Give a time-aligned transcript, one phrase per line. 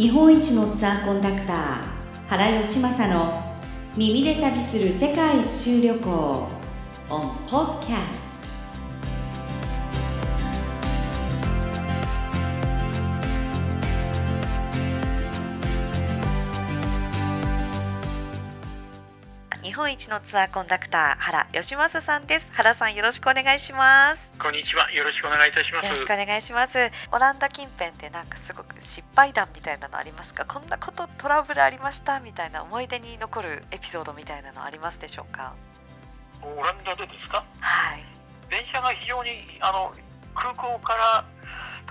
[0.00, 3.38] 日本一のツアーコンダクター原義正の
[3.98, 6.48] 耳で旅する世界一周旅行
[7.10, 8.29] on podcast
[19.90, 22.52] 一のツアーコンダクター原義正さんです。
[22.52, 24.30] 原さんよろしくお願いします。
[24.38, 24.88] こんにちは。
[24.92, 25.86] よろしくお願いいたします。
[25.86, 26.78] よろしくお願いします。
[27.10, 30.44] オランダ近辺ってなんかすごく失敗談みたいなのありますか？
[30.44, 35.54] こんなことトラブルありましたみたいな思い出に残るエピソードみたいなのありますでしょうか？
[36.40, 37.44] オランダでですか？
[37.58, 38.04] はい。
[38.48, 39.92] 電車が非常にあの
[40.34, 41.24] 空港から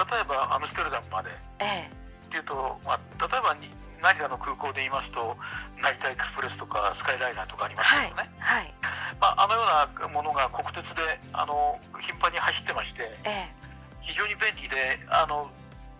[0.05, 1.89] 例えばアムステルダムまでっえ。
[2.29, 3.61] ていうと、まあ、例えばに
[4.01, 5.37] 成田の空港で言いますと
[5.81, 8.73] 成田エクスプレスとかスカイライナーとかありえますはいけどね、はい。
[9.19, 11.01] まあ、あのようなものが国鉄で
[11.33, 13.59] あの頻繁に走ってましてええ。
[14.01, 15.51] 非常に便利であの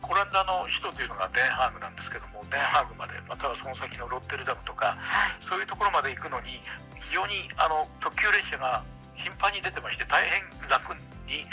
[0.07, 5.35] オランダの首都というのがデンハーグなんですけどもデンハーグまでまたはその先のロッテルダムとかはい。
[5.39, 6.63] そういうところまで行くのに
[6.95, 8.83] 非常にあの特急列車が
[9.15, 10.95] 頻繁に出てまして大変楽
[11.27, 11.43] に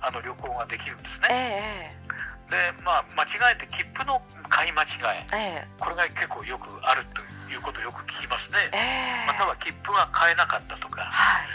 [0.00, 1.98] あの旅行ができるんですえね。
[2.46, 4.35] でまあ間違えて切符の買
[4.68, 5.36] い間違いえ。
[5.36, 5.68] ええ。
[5.78, 7.22] これが結構よくあると
[7.52, 8.58] いうことをよく聞きますね。
[8.72, 9.26] ええ。
[9.26, 11.02] または切符が買えなかったとか。
[11.02, 11.46] はい。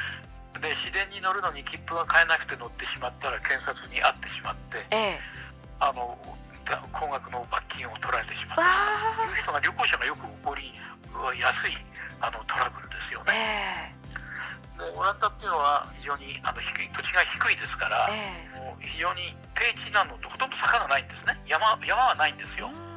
[0.61, 5.19] で市電に乗るのに切符が買えなくて乗ってしまったら検察に会ってしまってええ。
[5.79, 6.17] あの
[6.65, 10.61] だ高額の罰金を取られてしまったわという人が旅行者がよく起こり
[11.41, 11.73] やすい
[12.21, 13.97] あのトラブルですよあね。
[13.97, 14.01] え
[14.77, 18.57] でオランダっていうのは非常にあの低い土地が低いですから、ええ。
[18.57, 21.37] もう非常に低地なのとほとんど坂がないんですね。
[21.45, 22.69] 山山はないんですよ。
[22.69, 22.90] ん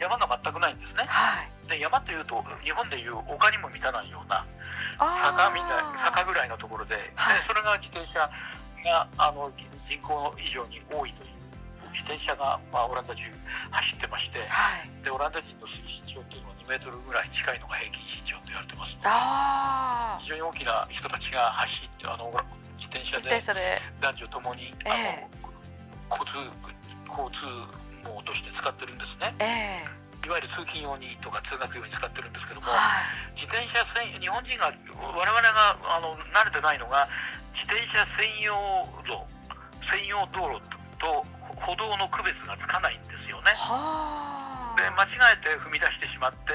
[0.00, 1.04] 山が全くないんですね。
[1.06, 1.68] はい。
[1.68, 4.44] で山というと日本でいう丘にも満たないような
[4.98, 7.36] 坂みたい坂ぐらいのところで,、はい。
[7.36, 11.40] でそれが自転車があの人口以上に多いという
[11.92, 13.30] 自転車が、まあ、オランダ中
[13.70, 15.04] 走ってましてはい。
[15.04, 18.98] でオランダ人の身長っていうのは2メートルぐらい近いのが平均身長と言われてます。
[19.04, 22.32] ああ非常に大きな人たちが走ってあの
[22.78, 23.60] 自転車で
[24.00, 25.28] 男女ともに、ええ。
[25.28, 25.50] あの
[26.10, 26.38] 交通
[27.06, 27.46] 交通
[28.04, 29.34] 網として使ってるんですね。
[29.38, 30.00] ええ。
[30.26, 33.32] いわゆる通勤用にとか通学用に使ってるんですけどもはい。
[33.32, 37.08] 自転車専日本人が我々があの慣れてないのが
[37.56, 38.52] 自転車専用
[39.08, 39.24] 道
[39.80, 40.60] 専用道路
[41.00, 41.24] と
[41.56, 43.52] 歩道の区別がつかないんですよね。
[43.56, 44.76] はあ。
[44.76, 46.52] で間違えて踏み出してしまって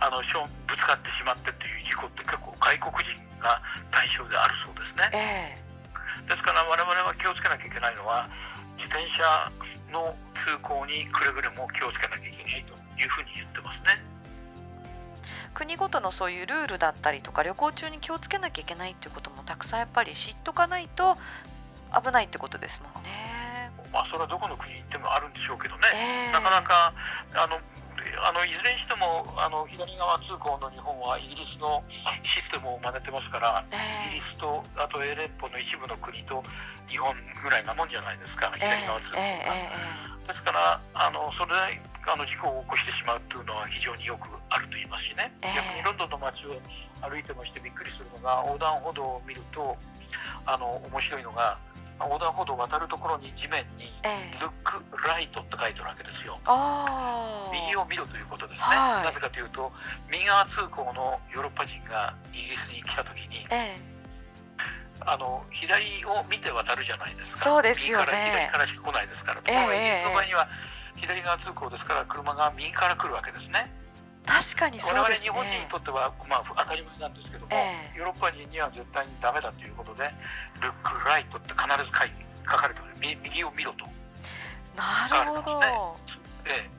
[0.00, 5.08] あのしょぶつかってしまってっていう事故って結構外国人が対象であるそうですね。
[5.12, 6.28] ええ。
[6.28, 8.28] ですから我々は気をつけなきゃいけないのは
[8.76, 9.22] 自転車
[9.92, 13.86] の通行にくれぐれも気をつけなきゃいけないというふうに言ってますね。
[15.54, 21.16] 国ごとのそういうルールだったりとか旅行中に気をつけなきゃいけないっていうこともたくさんやっぱり知っとかないと
[21.92, 23.70] 危ないってことですもんね。
[23.92, 25.82] まあそれはどこの国に行ってもあるんでしょうけどね。
[25.94, 26.94] ええなかなか
[27.34, 27.60] あの
[28.26, 31.84] あのいずれにしてもあの左側通行の日本はイギリスの
[32.24, 36.42] システムを真似てますから、ええイギリスとあと英連邦の一部の国と
[36.88, 37.14] 日本
[37.44, 39.22] ぐらいなもんじゃないですか左側通行が。
[39.22, 45.54] えええですからあのそれであの事故を起こしてしまうというのは非常によくあると言いますしね、ええ。
[45.54, 46.50] 逆にロンドンの街を
[47.00, 49.76] 歩いてましてびっくりするのが横断歩道を見ると
[50.46, 51.58] あの面白いのが
[52.00, 54.52] 横断歩道を渡るところに地面にええ「ルッ
[54.90, 56.38] クライト」って書いてあるわけですよ。
[57.52, 59.04] 右を見ろということですね、はい。
[59.04, 59.72] なぜかというと
[60.10, 63.78] 右側通行のヨーロッパ人がイギリスに来た時にえ
[65.06, 67.44] あの左を見て渡るじゃないですか。
[67.44, 68.06] そうですよね。
[68.06, 70.48] 右から左からしか来ないですからところがイギリスの場合には
[70.96, 73.72] 左側通行ですから車が右から来るわけですね。
[74.24, 75.28] え確かにそう我ですね。
[75.28, 77.98] 々日本人にとっては、まあ、当たり前なんですけども、ええ。
[77.98, 80.10] ヨーロッパ人には絶対にダメだということで
[80.62, 82.10] 「ルックライト」って必ず書い
[82.46, 83.86] 書かれてるみ右を見ろと、
[84.76, 85.60] なるほど。
[86.44, 86.70] ええ、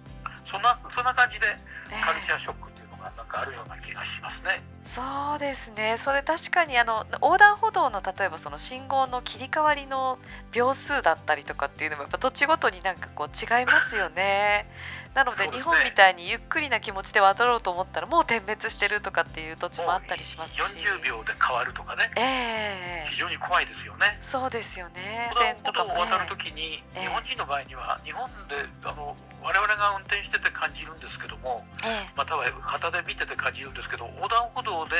[0.44, 1.48] そんなそんな感じで
[1.92, 4.62] ええカルチャーショックっていうのがなんかあるような気がしますね。
[4.86, 5.02] そ
[5.36, 10.20] うですねそれ確かにあの横断歩道の例えばその信号の切り替わりの
[10.52, 14.70] 秒数だったりとかっていうのもやっぱ土地ごとになんかこう違いますよね。
[15.14, 20.62] なので日本みたいにゆっくりな気持ちで渡ろうと思ったらもう点滅してるとかっていう土地もあったりしますし。
[20.62, 24.18] 40秒で変わるとかねええ非常に怖いですよね。
[24.24, 25.30] そうですよね。
[25.32, 28.56] 横断歩道を渡るときに、ええ日本人の場合には日本で
[28.86, 34.96] あの我々が運転してて感じるんですけどもええまたは旗で見てて感じるんですけど横断歩道で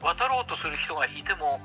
[0.00, 1.60] 渡ろうとする人がいても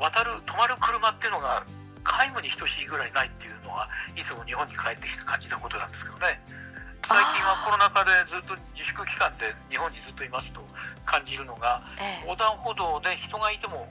[0.00, 1.64] 渡る止まる車っていうのが
[2.04, 6.40] 皆無に等しいぐらいないっていうのはいつも日本に帰ってきて感じたことなんですけどね。
[7.04, 10.64] 最近はコロナ禍でずっと自粛期間で日本にずっといますと
[11.04, 12.28] 感じるのがええ。
[12.28, 13.88] 横断歩道で人がいても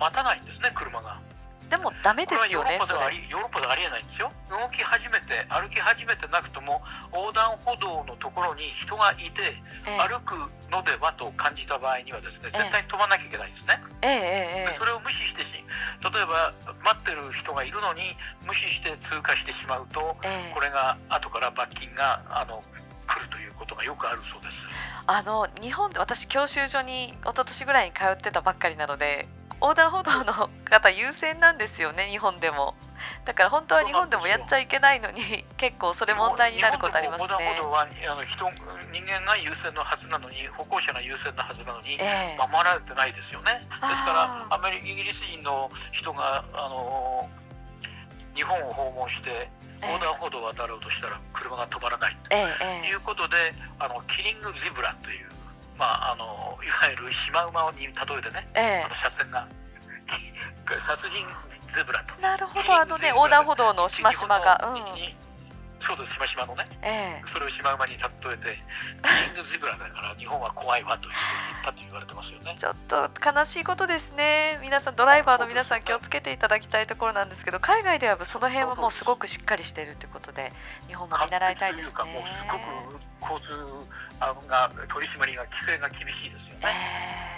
[0.00, 1.20] 待たないんですね車が
[1.68, 4.32] でもダメですよねそれッパではありヨーロッパではありえないんですよ。
[4.48, 6.80] 動き始めて歩き始めてなくとも
[7.12, 10.08] 横断歩道のところに人がいてええ。
[10.08, 10.32] 歩く
[10.72, 12.58] のではと感じた場合にはですねええ。
[12.64, 16.54] 絶対に止まらなきゃいけないんですね、ええええでそれを無視してし例えば
[16.84, 18.00] 待ってる人がいるのに
[18.46, 20.54] 無視して通過してしまうとええ。
[20.54, 22.64] これが後から罰金があの
[23.06, 24.64] 来るということがよくあるそうです。
[25.06, 29.26] あの日本で私教習所に一昨年ぐらいに通ってたばっかりなので
[29.60, 30.32] 横断歩道の
[30.64, 32.74] 方優先なんですよね日本でも。
[33.24, 35.22] だから本当は日本でもやっちゃいけないのに
[35.56, 37.28] 結構それ問題になることありますね。
[37.30, 42.36] 横断歩道はあの人人間が優先のはずなのに歩行者が優先のはずなのにええ。
[42.38, 43.52] 守られてないですよね。
[43.68, 47.28] ですからアメリイギリス人の人があの
[48.34, 49.50] 日本を訪問して
[49.82, 53.36] 横断歩道を渡ろうとしたら車が止まらないとえええいうことで
[53.78, 55.27] あのキリングゼブラという、
[55.78, 58.82] まあ、あのいわゆるシマウマに例えてねええ。
[58.84, 59.46] あの車線が
[60.78, 61.24] 殺人
[61.68, 62.14] ゼブラと。
[62.18, 62.74] えなるほど。
[62.74, 65.27] あのね横断歩道のしましまが、うん
[65.80, 66.66] そうですしましまのね。
[66.82, 67.22] ええ。
[67.24, 68.58] それをシマウマに例えて
[69.02, 72.56] キリングゼブラだから日本は怖いわというふうに言ったと言われてますよね。
[72.58, 74.58] ちょっと悲しいことですね。
[74.60, 80.52] 皆さんドライバーの皆さん気をつけていただきたいところなんですけど海外ではその辺はもうすごくしっかりしているということで
[80.88, 81.94] 日本も見習いたいですね。
[81.94, 82.44] というかもうす。
[82.48, 83.52] ごく交通
[84.20, 86.66] あが取り締まりが規制が厳しいですよね。
[86.66, 87.37] えー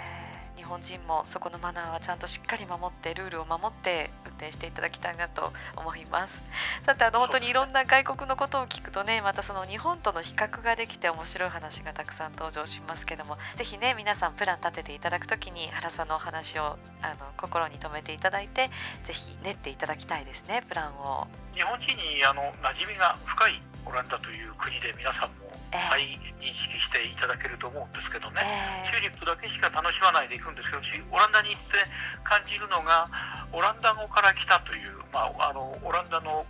[0.71, 6.45] 本人もそこのマナーはちゃんとしっかり守ってルールを守って運転していただきたいなと思います
[6.85, 18.69] さてあの本当にいろんな外国のことを聞くとねまたその日本との比較ができて面白い話がたくさん登場しますけどもぜひね皆さんプラン立てていただくときに原さんのお話をあの心に留めていただいて
[19.03, 21.27] ぜひ練っていただきたいですねプランを。
[21.53, 26.01] 日本人にあの馴染みが深いオランダという国で皆さんもええ再
[26.39, 28.41] 認識していただけると思うんですけどね。
[28.83, 31.77] えチューリップだけしか楽しまないで行くんですけどオランダに行って
[32.23, 33.07] 感じるのが
[33.53, 36.45] オランダ語から来たという、まあ、あのオランダの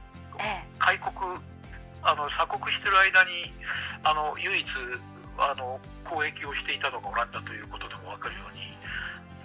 [0.79, 1.13] 開国
[2.03, 3.29] あの鎖国してる間に
[4.03, 4.65] あの唯一
[5.37, 8.61] あの交易をしていたのがオランダということでも分かるように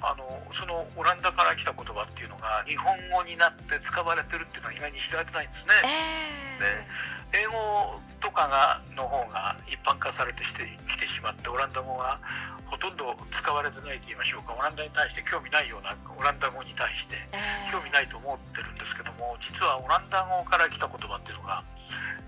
[0.02, 5.75] あのそのオランダから来た言葉っていうのが日本語になって使われてるっていうのは意外に知られてないんですね。
[5.84, 12.18] えで英語とかがの方が一般化されてしてきてしまってオランダ語が
[12.64, 14.54] ほとんど使われてないと言いましょうか。
[14.58, 21.62] オランダに対して興味ないようなオランダ語に対してえ興味ないと思ってるんですけども実はオランダ語から来た言葉っていうのが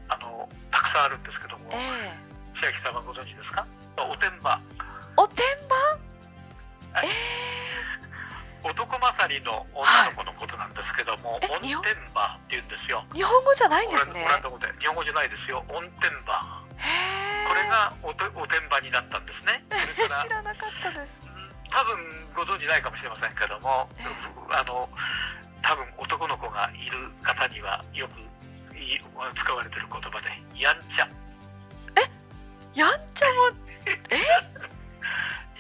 [0.09, 3.67] あのたくさんあるんですけどもええ千秋さんはご存知ですか？
[3.97, 4.61] おてんば。
[5.17, 5.77] おてんば？
[6.93, 7.09] はい。
[8.65, 10.57] 男勝りの女の子のこと
[10.99, 11.79] けども、えオンテン
[12.13, 13.05] バーって言うんですよ。
[13.15, 14.25] 日本語じゃないんですね。
[14.27, 15.65] オランダ語で日本語じゃないですよ。
[15.69, 16.59] オンテンバー。
[17.49, 19.63] これがおておてんばになったんですね。
[20.23, 21.19] 知らなかったです。
[21.71, 23.89] 多分ご存知ないかもしれませんけども、
[24.51, 24.89] あの
[25.63, 28.19] 多分男の子がいる方にはよく
[28.77, 29.01] い
[29.35, 30.29] 使われてる言葉で
[30.61, 31.09] やんちゃ。
[32.75, 33.33] やんちゃも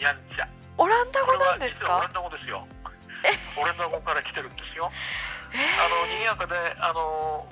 [0.01, 0.49] やんちゃ。
[0.77, 1.87] オランダ語なはんですか？
[1.87, 2.13] 実はオラン。
[2.13, 2.67] ダ語ですよ。
[3.57, 4.91] オランダ語から来てるんですよ。
[5.53, 7.47] えあの賑やかであの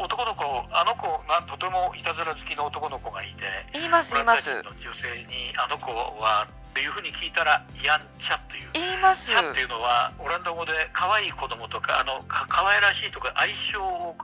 [0.00, 3.44] 男の子あの子がとてもいたずら好きの男の子がいて。
[3.72, 4.50] ー言いますいます。
[4.62, 8.68] 女性にあの子はっていうふうに聞いたらやんちゃという。
[8.74, 9.30] 言います。
[9.30, 14.16] チャっていうのはオランダ語で可愛い子供とかあのか可愛らしいとか愛称を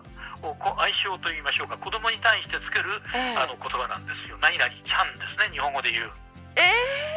[0.78, 3.36] 愛称と言いましょうか子供に対してつけるええ。
[3.36, 4.38] あの言葉なんですよ。
[4.40, 6.10] 何々ちゃんですね日本語で言う
[6.56, 6.62] え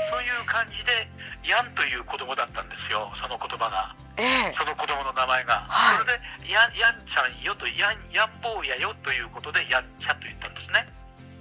[0.10, 0.92] そういう感じで
[1.44, 3.96] やんという子供だったんですよその言葉が。
[4.18, 4.54] ー、え。
[4.54, 6.06] その子供の名前が、はい。
[6.06, 10.88] それでやんやんちゃんよとやんやん坊やよということでやんちゃと言ったんですね。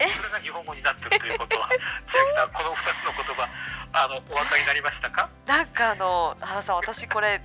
[0.01, 0.09] え？
[0.09, 1.69] それが日本語になってるということは
[2.07, 3.49] 千秋さんこの2つの言葉
[3.93, 5.31] あのお分かりになりましたか？
[5.47, 7.41] ー、なんかあの原さん私これ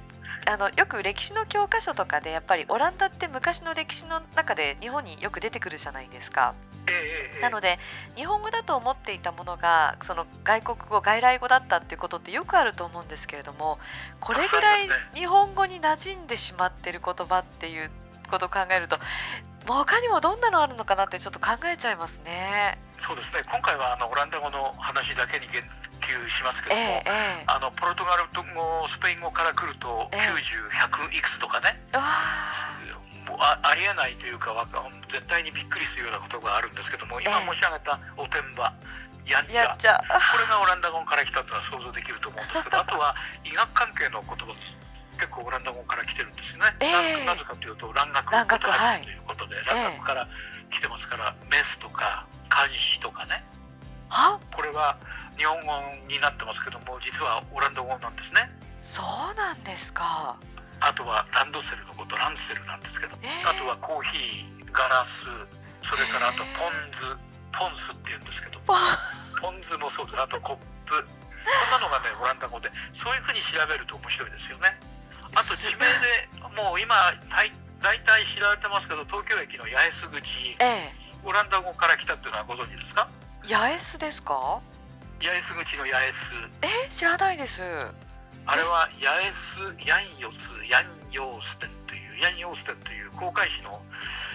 [0.47, 6.55] あのよく歴史の教科書とかでやっぱりオランダって昔の歴史の中で日本によく出てくるじゃないですか。
[7.41, 7.79] なので
[8.15, 13.79] 日本語だと思っていたものがその外国語外来語だったっていうことってよくあると思うんですけれども
[14.19, 17.89] これぐらい日本語に馴染んでしまってる言葉っていう
[18.29, 18.97] ことを考えると
[19.67, 22.79] もう他にもどんなのあるのかなってちょっと考えちゃいますね。
[22.97, 23.43] そうですね。
[23.45, 25.61] 今回はあのオランダ語の話だけに言
[26.01, 27.43] 及しますけども、ええええ。
[27.45, 30.19] あのポルトガル語スペイン語から来るとええ。
[31.11, 31.77] 90100いくつとかね、
[33.39, 34.53] あありえないというか
[35.07, 37.53] 絶対にびっくりするようなことがあるんですけども今ええ。
[37.53, 38.73] 申し上げたおてんば
[39.27, 39.63] やんーちゃ。
[39.63, 44.53] やっちゃ これがオランダ語から来たというのは想像できると思うんですけどあとは医学関係の言葉
[45.19, 47.25] 結構オランダ語から来てるんですよね、ええ。
[47.25, 49.01] ななぜかというと蘭学蘭学ことはい。
[49.01, 50.27] ということで、え蘭学から
[50.71, 53.43] 来てますからメスとか監視とかね。
[54.09, 54.39] は？
[54.55, 54.97] これは
[55.37, 55.73] 日本語
[56.07, 58.49] になってますけども実はオランダ語なんですね。
[58.81, 60.37] そうなんですか。
[60.81, 63.49] あとはランドセルのことランドセルなんですけど、えー。
[63.49, 65.25] あとはコーヒーガラス
[65.81, 67.15] それからあとポン酢
[67.51, 68.77] ポン酢って言うんですけどわ
[69.41, 70.55] ポン酢もそうですあとコッ
[70.85, 70.93] プ。
[70.99, 71.05] こ
[71.67, 74.75] んなのがねオランダ語でそういうふうに調べると面白いですよね。
[75.35, 76.29] あと地名で
[76.61, 76.93] もう今
[77.31, 77.49] 大
[77.81, 80.91] 大体知られてますけど東京駅の八重洲口え
[81.23, 83.07] オランダ語から来たっていうのはご存知ですか？
[83.47, 84.59] え八重洲ですか？
[85.21, 86.15] 八重洲口の八重洲。
[86.61, 87.63] え知らないです
[88.49, 93.79] あれは八重洲ヤンヨスヤンヨーステンというヤンヨーステンという航海士の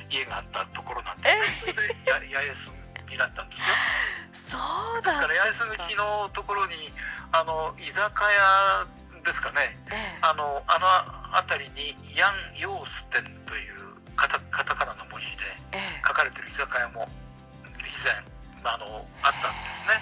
[0.08, 2.70] 家があったところなんですねそれでや八重洲
[3.10, 4.54] になったんですよ。
[4.54, 4.54] そ
[4.98, 6.74] うですなんから八重洲口のところに
[7.34, 8.86] あの居酒屋
[9.26, 9.74] ですかね。
[9.90, 10.18] ええ。
[10.22, 10.86] あのあの
[11.34, 15.42] 辺りにヤンヨーステンというカタカタカナの文字で
[15.74, 16.06] ええ。
[16.06, 17.10] 書かれてる居酒屋も
[17.82, 18.14] 以前
[18.62, 19.98] あのあったんですね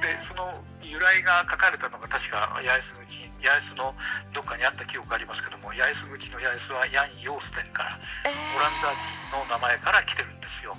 [0.00, 0.52] でその
[0.82, 3.94] 由来が書かれたのが確か八重洲口八重洲の
[4.32, 10.76] どっかにあった記憶がありますけども八重洲口の八重洲はヤン・ヨーステンからええオランダ人の名前から来てるんですよ。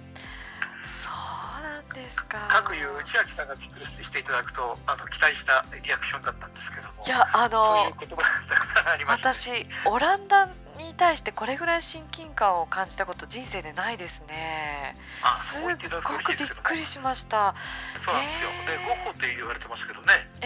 [1.01, 2.47] そうなんですか。
[2.49, 9.65] 各いう千秋さんがびっくりしていただくとあの期待したリアクションだったんですけどもいやあそういうの言葉がたくさんありまして。
[9.67, 10.60] 私オランダに
[11.01, 14.95] 対してこれぐらい親近感を感じたこと人生でないですね。
[15.23, 17.55] あすっごくびっくりしました。
[17.97, 18.49] そうなんですよ。
[18.49, 18.77] へー。
[18.77, 20.13] でゴッホって言われてますけどね。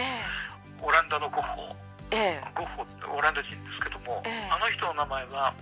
[0.80, 1.76] オランダのゴッホ。
[2.10, 2.44] ええ。
[2.54, 4.48] ゴッホってオランダ人ですけども、ええ。
[4.50, 5.52] あの人の名前は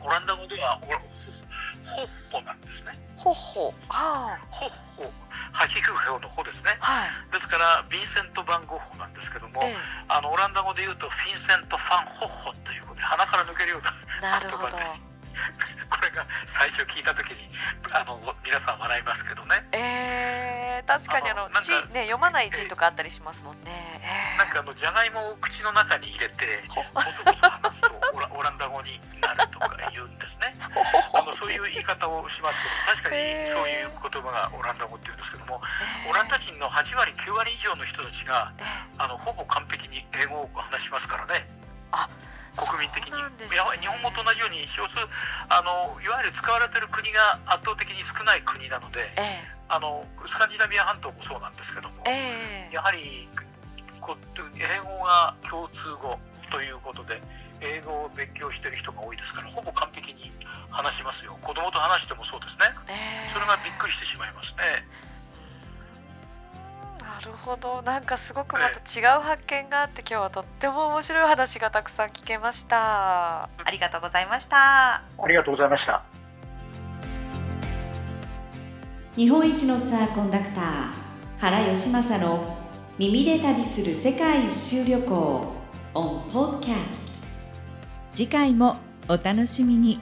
[0.00, 2.96] オランダ語ではホッホなんですね。
[2.96, 5.12] えほっほはホッホ
[5.52, 6.70] 吐き空のホですね。
[6.80, 7.32] あはい。
[7.32, 9.76] ですからヴィンセント・バン・ゴッホなんですけども、え
[10.08, 15.10] あのオランダ語で言うとフィンセント・ファン・ホッホとい鼻から抜けるような言葉で。
[15.90, 17.48] これが最初聞いた時に
[17.92, 19.66] あの皆さん笑いますけどね。
[19.72, 23.70] ええ確かにあの字ね読まない字とかあったりしますもんね。
[24.02, 30.54] ええなんかあのじゃがいもを口の中に入れてほボソボソ話すとオラ オランダ語になるとか言うんですね。
[31.14, 32.68] あのそういう言い方をしますけ
[33.08, 35.62] ど確かにそういう言葉がオランダ語って言うんですけども
[36.04, 38.66] ええオランダ人の8割9割以上の人たちがええ。
[38.98, 41.48] あのほぼ完璧に英語を話しますからね。
[41.92, 42.08] あ
[42.56, 43.12] 国民的に。
[43.12, 43.18] ね。
[43.50, 44.98] いや日本語と同じように少数
[45.48, 52.68] あのいわゆる使われてる国が圧倒的に少ない国なのでえあのスカンジナビア半島もそうなんですけどもええ。
[52.70, 52.98] えやはり
[54.00, 56.18] こ英語が共通語
[56.50, 57.20] ということで
[57.60, 60.32] 英語を勉強してる人が多いですからほぼ完璧に
[60.70, 61.36] 話しますよ。
[61.42, 62.64] 子供と話してもそうですね。
[62.88, 62.92] え
[63.28, 63.32] え。
[63.32, 64.86] それがびっくりしてしまいますね
[67.44, 67.82] ほど。
[67.82, 73.44] なんかすごくまた違う発見があって今日はとっても面白い話がたくさん聞けました。
[73.44, 74.94] ありがとうございました。
[74.94, 76.02] ありがとうございました。
[79.16, 80.92] 日本一のツアーコンダクター
[81.40, 82.56] 原義正の
[82.96, 85.52] 耳で旅する世界一周旅行
[85.94, 87.10] on podcast
[88.12, 88.76] 次回も
[89.08, 90.00] お楽しみに